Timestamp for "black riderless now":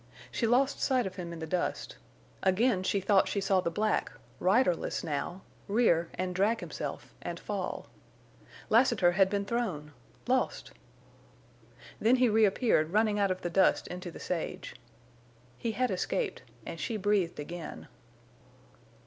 3.69-5.43